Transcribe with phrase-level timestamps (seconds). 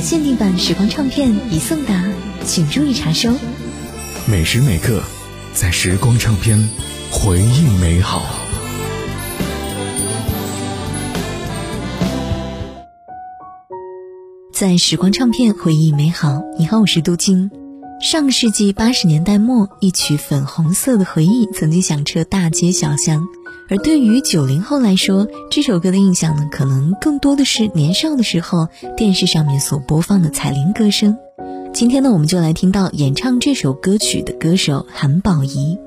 [0.00, 2.02] 的限定版时光唱片已送达，
[2.46, 3.34] 请注意查收。
[4.26, 5.02] 每时每刻，
[5.52, 6.70] 在时光唱片，
[7.10, 8.22] 回忆美好。
[14.54, 16.40] 在时光唱片回忆美好。
[16.58, 17.50] 你好，我是杜晶。
[18.00, 23.22] 上个世纪八十年代末，一曲《粉红色的回忆》曾经响彻大街小巷。
[23.70, 31.16] 而对于九零后来说，这首歌的印象呢，可能更多的是年少的时候电视上面所播放的彩铃歌声。
[31.72, 35.78] 今天呢，我们就来听到演唱这首歌曲的歌手韩宝仪。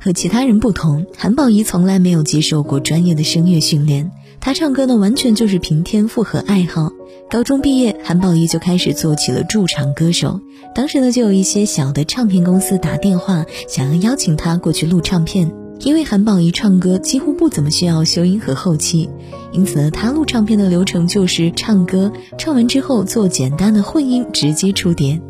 [0.00, 4.10] 和其他人不同，韩宝仪从来没有接受过专业的声乐训练，
[4.40, 6.90] 她唱歌呢，完全就是凭天赋和爱好。
[7.28, 10.40] 高中毕业，韩宝仪就开始做起了驻场歌手。
[10.74, 15.52] 当时呢，就有一些小的唱片公司打电话，想要邀请她过去录唱片。
[15.80, 19.08] 因为韩宝仪唱歌几乎不怎么需要修音和后期，
[19.52, 25.20] 因此呢，她录唱片的流程就是唱歌，唱完之后做简单的混音，直接出碟。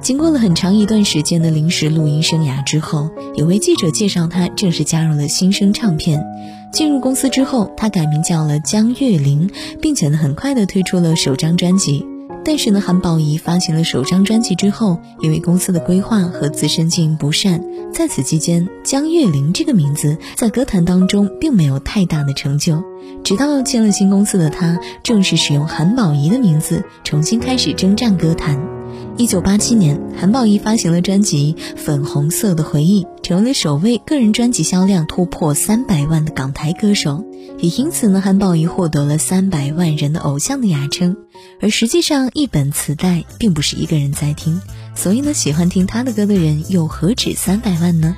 [0.00, 6.22] 经过了很长一段时间的临时录音生涯之后，有位记者介绍她正式加入了新生唱片。
[6.72, 12.04] 进入公司之后，她改名叫了江月玲，并且呢，很快的推出了首张专辑。
[12.44, 22.82] 但是呢，韩宝仪发行了首张专辑之后，因为公司的规划和自身经营不善，在此期间，江月玲这个名字在歌坛当中并没有太大的成就。
[23.24, 28.60] 直到进了新公司的她，正式使用韩宝仪的名字，重新开始征战歌坛。
[29.16, 37.24] 一九八七年，韩宝仪发行了专辑《粉红色的回忆》，成为了首位个人专辑销量突破三百万的港台歌手。
[37.58, 41.16] 也因此呢，韩宝仪获得了“三百万人的偶像”的雅称。
[41.60, 44.60] 而实际上，一本磁带并不是一个人在听，
[44.96, 48.16] 所以呢，喜欢听他的歌的人又何止三百万呢？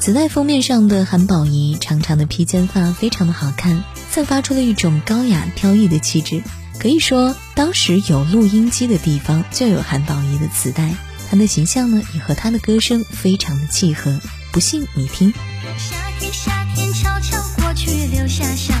[0.00, 6.42] 磁带封面上的韩宝仪，长长的披肩发非常的好看，散发出了一种高雅飘逸的气质。
[6.78, 10.94] 可以说，当时有录音机的地方就有韩宝仪的磁带，
[11.30, 14.20] 她的形象呢也和她的歌声非常的契合。
[14.52, 15.32] 不信你听。
[15.78, 18.74] 夏天夏天悄悄过去，留下小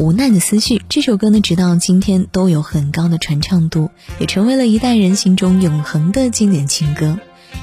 [0.00, 3.90] 无奈的思绪这首歌呢，直到今天都有很高的传唱度，
[4.20, 7.18] 也成为了一代人心中永恒的经典情歌。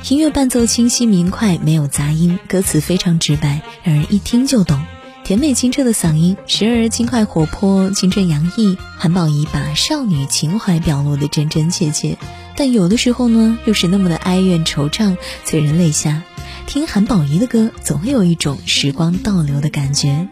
[0.09, 4.83] 音乐伴奏清晰明快，没有杂音，歌词非常直白，让人一听就懂。
[5.23, 12.17] 甜美清澈的嗓音，时而轻快活泼、青春洋溢，韩宝仪把少女情怀表露的真真切切，
[12.57, 15.15] 但有的时候呢，又是那么的哀怨惆怅，
[15.45, 16.21] 催人泪下。
[16.67, 20.27] 听韩宝仪的歌，总会有一种时光倒流的感觉。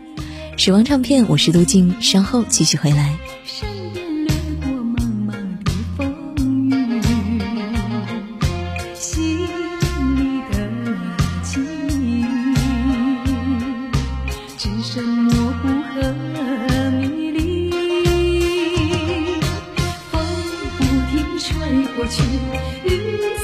[0.55, 3.17] 时光唱片，我是杜静，稍后继续回来。
[3.45, 4.95] 身边掠过茫
[5.27, 5.31] 茫
[5.63, 7.01] 的风雨，
[8.95, 9.39] 心
[10.15, 10.55] 里的
[11.43, 11.65] 情，
[14.57, 16.13] 只剩模糊和
[16.91, 17.69] 迷离。
[20.11, 20.21] 风
[20.77, 21.49] 不停吹
[21.95, 22.23] 过去，
[22.85, 22.91] 雨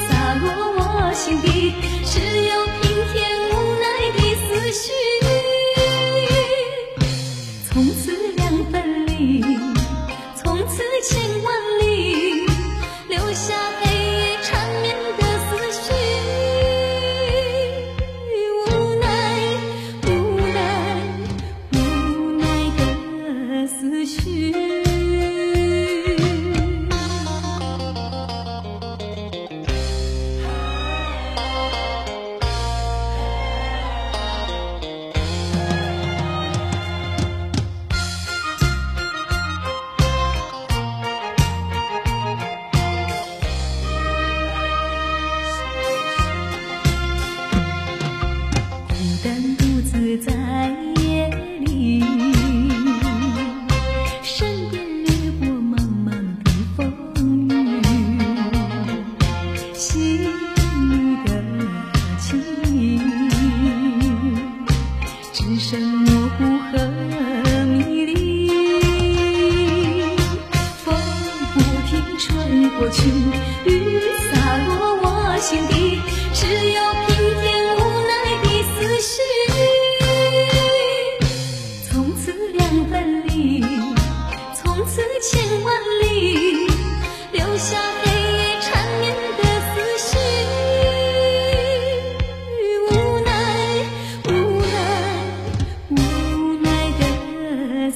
[0.08, 0.46] 洒落
[0.78, 1.74] 我心底，
[2.06, 2.54] 只有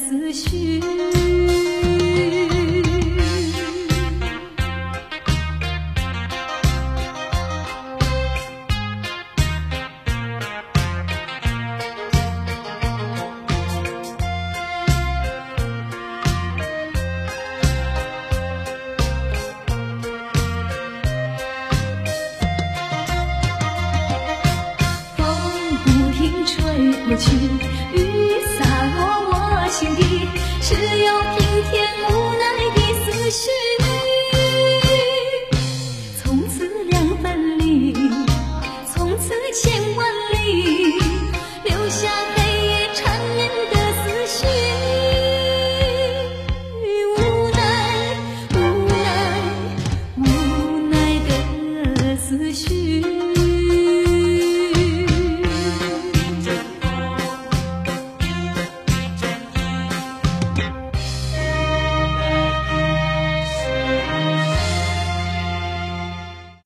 [0.04, 0.73] 思绪。